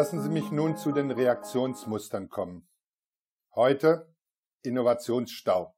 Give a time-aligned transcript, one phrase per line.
[0.00, 2.66] Lassen Sie mich nun zu den Reaktionsmustern kommen.
[3.54, 4.10] Heute
[4.62, 5.76] Innovationsstau.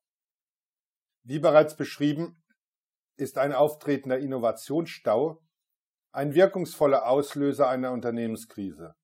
[1.24, 2.40] Wie bereits beschrieben,
[3.16, 5.42] ist ein auftretender Innovationsstau
[6.12, 8.94] ein wirkungsvoller Auslöser einer Unternehmenskrise.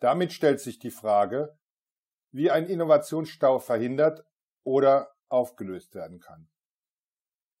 [0.00, 1.56] Damit stellt sich die Frage,
[2.32, 4.26] wie ein Innovationsstau verhindert
[4.64, 6.50] oder aufgelöst werden kann.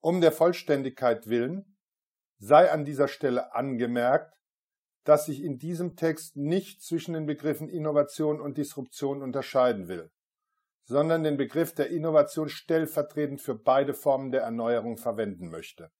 [0.00, 1.78] Um der Vollständigkeit willen
[2.38, 4.34] sei an dieser Stelle angemerkt,
[5.08, 10.10] dass ich in diesem Text nicht zwischen den Begriffen Innovation und Disruption unterscheiden will,
[10.84, 15.90] sondern den Begriff der Innovation stellvertretend für beide Formen der Erneuerung verwenden möchte.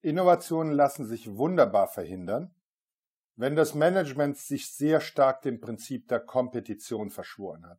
[0.00, 2.52] Innovationen lassen sich wunderbar verhindern,
[3.36, 7.78] wenn das Management sich sehr stark dem Prinzip der Kompetition verschworen hat.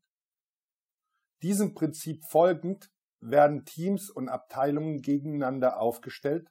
[1.41, 6.49] Diesem Prinzip folgend werden Teams und Abteilungen gegeneinander aufgestellt,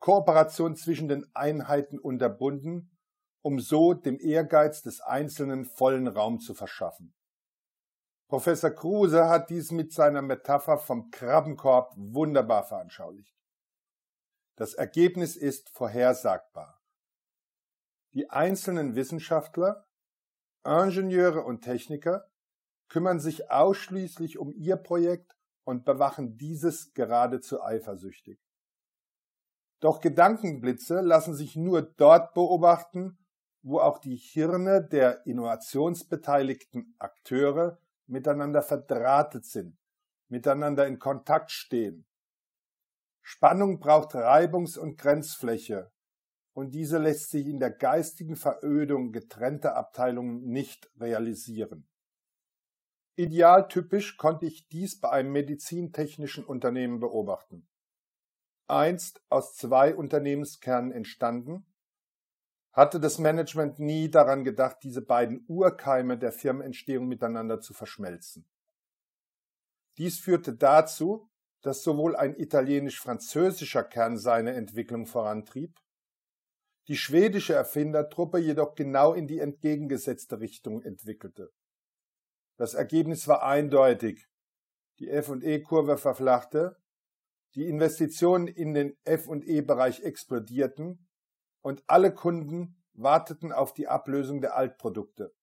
[0.00, 2.90] Kooperation zwischen den Einheiten unterbunden,
[3.42, 7.14] um so dem Ehrgeiz des Einzelnen vollen Raum zu verschaffen.
[8.28, 13.36] Professor Kruse hat dies mit seiner Metapher vom Krabbenkorb wunderbar veranschaulicht.
[14.56, 16.80] Das Ergebnis ist vorhersagbar.
[18.12, 19.86] Die einzelnen Wissenschaftler,
[20.64, 22.26] Ingenieure und Techniker
[22.88, 28.40] kümmern sich ausschließlich um ihr Projekt und bewachen dieses geradezu eifersüchtig.
[29.80, 33.18] Doch Gedankenblitze lassen sich nur dort beobachten,
[33.62, 39.78] wo auch die Hirne der innovationsbeteiligten Akteure miteinander verdrahtet sind,
[40.28, 42.06] miteinander in Kontakt stehen.
[43.22, 45.90] Spannung braucht Reibungs- und Grenzfläche,
[46.52, 51.88] und diese lässt sich in der geistigen Verödung getrennter Abteilungen nicht realisieren.
[53.16, 57.69] Idealtypisch konnte ich dies bei einem medizintechnischen Unternehmen beobachten.
[58.70, 61.66] Einst aus zwei Unternehmenskernen entstanden,
[62.72, 68.48] hatte das Management nie daran gedacht, diese beiden Urkeime der Firmenentstehung miteinander zu verschmelzen.
[69.98, 71.28] Dies führte dazu,
[71.62, 75.78] dass sowohl ein italienisch-französischer Kern seine Entwicklung vorantrieb,
[76.88, 81.52] die schwedische Erfindertruppe jedoch genau in die entgegengesetzte Richtung entwickelte.
[82.56, 84.26] Das Ergebnis war eindeutig.
[84.98, 86.79] Die F&E-Kurve verflachte,
[87.54, 91.08] die Investitionen in den F&E-Bereich explodierten
[91.62, 95.34] und alle Kunden warteten auf die Ablösung der Altprodukte.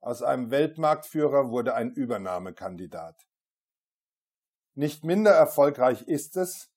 [0.00, 3.26] Aus einem Weltmarktführer wurde ein Übernahmekandidat.
[4.74, 6.70] Nicht minder erfolgreich ist es,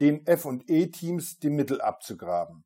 [0.00, 2.64] den F&E-Teams die Mittel abzugraben.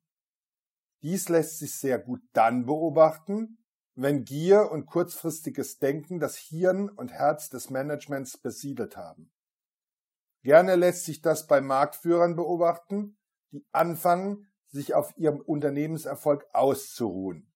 [1.01, 3.57] Dies lässt sich sehr gut dann beobachten,
[3.95, 9.31] wenn Gier und kurzfristiges Denken das Hirn und Herz des Managements besiedelt haben.
[10.41, 13.17] Gerne lässt sich das bei Marktführern beobachten,
[13.51, 17.51] die anfangen, sich auf ihrem Unternehmenserfolg auszuruhen.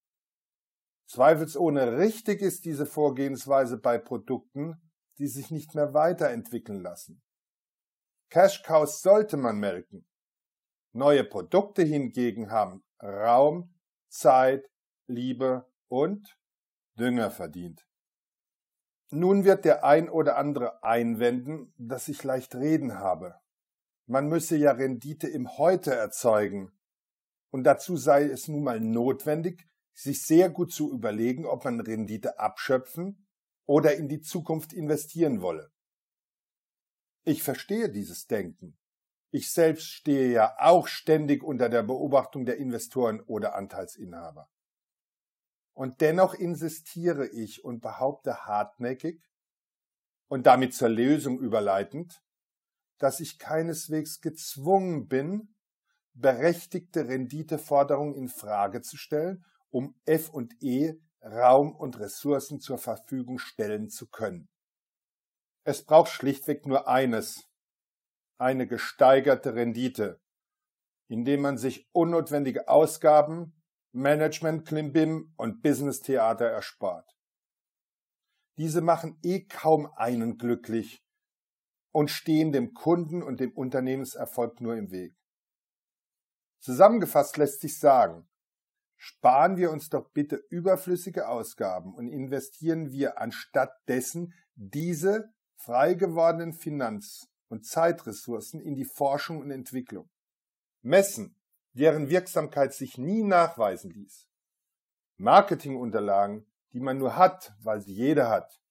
[1.07, 4.81] Zweifelsohne richtig ist diese Vorgehensweise bei Produkten,
[5.19, 7.21] die sich nicht mehr weiterentwickeln lassen.
[8.29, 10.07] Cash Cows sollte man melken.
[10.91, 13.75] Neue Produkte hingegen haben Raum,
[14.09, 14.69] Zeit,
[15.07, 16.37] Liebe und
[16.97, 17.85] Dünger verdient.
[19.15, 23.35] Nun wird der ein oder andere einwenden, dass ich leicht reden habe.
[24.07, 26.71] Man müsse ja Rendite im Heute erzeugen.
[27.51, 32.39] Und dazu sei es nun mal notwendig, sich sehr gut zu überlegen, ob man Rendite
[32.39, 33.27] abschöpfen
[33.65, 35.71] oder in die Zukunft investieren wolle.
[37.23, 38.79] Ich verstehe dieses Denken.
[39.29, 44.49] Ich selbst stehe ja auch ständig unter der Beobachtung der Investoren oder Anteilsinhaber.
[45.73, 49.21] Und dennoch insistiere ich und behaupte hartnäckig
[50.27, 52.21] und damit zur Lösung überleitend,
[52.99, 55.55] dass ich keineswegs gezwungen bin,
[56.13, 64.07] berechtigte Renditeforderungen in Frage zu stellen, um F&E Raum und Ressourcen zur Verfügung stellen zu
[64.09, 64.49] können.
[65.63, 67.49] Es braucht schlichtweg nur eines,
[68.37, 70.19] eine gesteigerte Rendite,
[71.07, 73.62] indem man sich unnotwendige Ausgaben
[73.95, 77.07] Management Klimbim und Business Theater erspart.
[78.57, 81.05] Diese machen eh kaum einen glücklich
[81.91, 85.13] und stehen dem Kunden und dem Unternehmenserfolg nur im Weg.
[86.59, 88.27] Zusammengefasst lässt sich sagen,
[88.95, 96.53] sparen wir uns doch bitte überflüssige Ausgaben und investieren wir anstatt dessen diese frei gewordenen
[96.53, 100.09] Finanz- und Zeitressourcen in die Forschung und Entwicklung.
[100.81, 101.37] Messen
[101.73, 104.29] deren Wirksamkeit sich nie nachweisen ließ.
[105.17, 108.61] Marketingunterlagen, die man nur hat, weil sie jeder hat.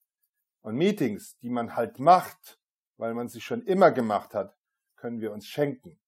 [0.60, 2.60] Und Meetings, die man halt macht,
[2.96, 4.56] weil man sie schon immer gemacht hat,
[4.96, 5.98] können wir uns schenken.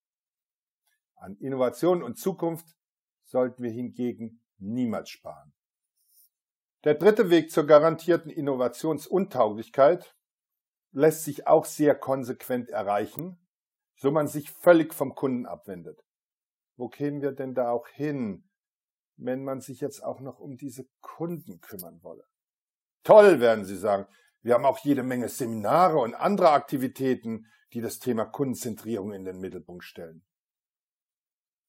[1.15, 2.77] An Innovation und Zukunft
[3.23, 5.53] sollten wir hingegen niemals sparen.
[6.83, 10.15] Der dritte Weg zur garantierten Innovationsuntauglichkeit
[10.91, 13.39] lässt sich auch sehr konsequent erreichen,
[13.97, 16.04] so man sich völlig vom Kunden abwendet.
[16.77, 18.49] Wo kämen wir denn da auch hin,
[19.17, 22.25] wenn man sich jetzt auch noch um diese Kunden kümmern wolle?
[23.03, 24.07] Toll, werden Sie sagen.
[24.41, 29.39] Wir haben auch jede Menge Seminare und andere Aktivitäten, die das Thema Kundenzentrierung in den
[29.39, 30.25] Mittelpunkt stellen.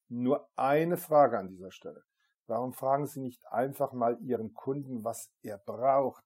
[0.09, 2.03] Nur eine Frage an dieser Stelle.
[2.47, 6.23] Warum fragen Sie nicht einfach mal Ihren Kunden, was er braucht?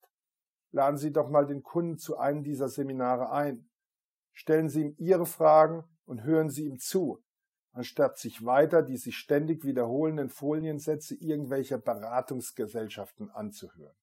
[0.71, 3.69] Laden Sie doch mal den Kunden zu einem dieser Seminare ein.
[4.33, 7.23] Stellen Sie ihm Ihre Fragen und hören Sie ihm zu,
[7.73, 13.95] anstatt sich weiter die sich ständig wiederholenden Foliensätze irgendwelcher Beratungsgesellschaften anzuhören.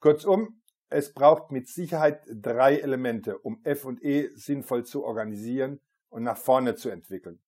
[0.00, 5.80] Kurzum, es braucht mit Sicherheit drei Elemente, um F&E sinnvoll zu organisieren
[6.10, 7.40] und nach vorne zu entwickeln.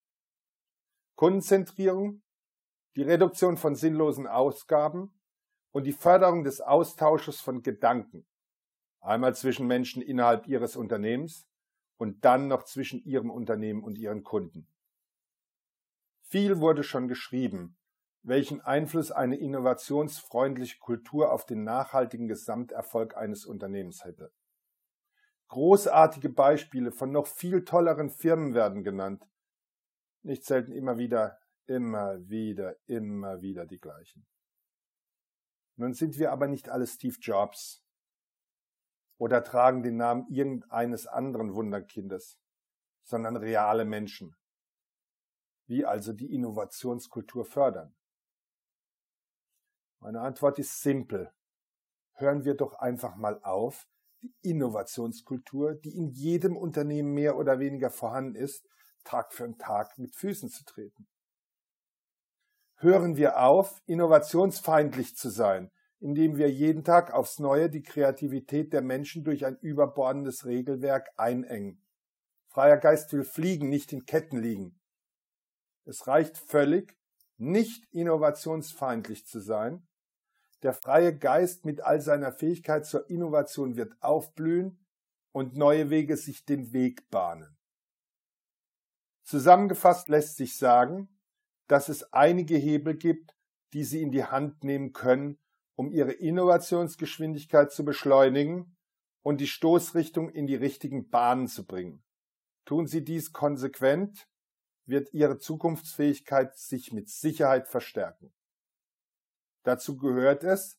[1.17, 2.23] Kundenzentrierung,
[2.97, 5.13] die Reduktion von sinnlosen Ausgaben
[5.73, 8.27] und die Förderung des Austausches von Gedanken,
[9.01, 11.47] einmal zwischen Menschen innerhalb ihres Unternehmens
[11.97, 14.67] und dann noch zwischen ihrem Unternehmen und ihren Kunden.
[16.27, 17.77] Viel wurde schon geschrieben,
[18.23, 24.33] welchen Einfluss eine innovationsfreundliche Kultur auf den nachhaltigen Gesamterfolg eines Unternehmens hätte.
[25.49, 29.25] Großartige Beispiele von noch viel tolleren Firmen werden genannt,
[30.23, 34.27] nicht selten immer wieder Immer wieder, immer wieder die gleichen.
[35.77, 37.83] Nun sind wir aber nicht alle Steve Jobs
[39.19, 42.39] oder tragen den Namen irgendeines anderen Wunderkindes,
[43.03, 44.37] sondern reale Menschen.
[45.67, 47.95] Wie also die Innovationskultur fördern?
[50.01, 51.33] Meine Antwort ist simpel.
[52.15, 53.87] Hören wir doch einfach mal auf,
[54.23, 58.67] die Innovationskultur, die in jedem Unternehmen mehr oder weniger vorhanden ist,
[59.05, 61.07] Tag für Tag mit Füßen zu treten
[62.85, 65.71] hören wir auf, innovationsfeindlich zu sein,
[66.01, 71.83] indem wir jeden Tag aufs Neue die Kreativität der Menschen durch ein überbordendes Regelwerk einengen.
[72.49, 74.79] Freier Geist will fliegen, nicht in Ketten liegen.
[75.85, 76.97] Es reicht völlig,
[77.37, 79.87] nicht innovationsfeindlich zu sein.
[80.63, 84.85] Der freie Geist mit all seiner Fähigkeit zur Innovation wird aufblühen
[85.33, 87.57] und neue Wege sich den Weg bahnen.
[89.25, 91.09] Zusammengefasst lässt sich sagen,
[91.67, 93.35] dass es einige Hebel gibt,
[93.73, 95.39] die Sie in die Hand nehmen können,
[95.75, 98.77] um Ihre Innovationsgeschwindigkeit zu beschleunigen
[99.23, 102.05] und die Stoßrichtung in die richtigen Bahnen zu bringen.
[102.65, 104.29] Tun Sie dies konsequent,
[104.87, 108.33] wird Ihre Zukunftsfähigkeit sich mit Sicherheit verstärken.
[109.63, 110.79] Dazu gehört es,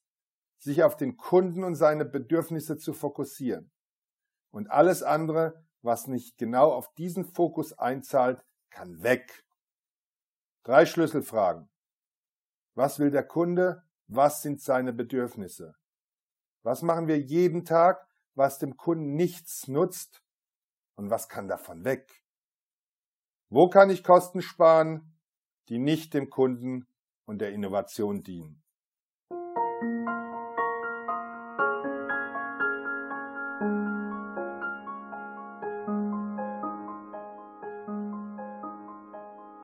[0.57, 3.71] sich auf den Kunden und seine Bedürfnisse zu fokussieren.
[4.51, 9.45] Und alles andere, was nicht genau auf diesen Fokus einzahlt, kann weg.
[10.63, 11.69] Drei Schlüsselfragen.
[12.73, 13.83] Was will der Kunde?
[14.07, 15.75] Was sind seine Bedürfnisse?
[16.63, 20.23] Was machen wir jeden Tag, was dem Kunden nichts nutzt?
[20.95, 22.24] Und was kann davon weg?
[23.49, 25.17] Wo kann ich Kosten sparen,
[25.69, 26.87] die nicht dem Kunden
[27.25, 28.64] und der Innovation dienen?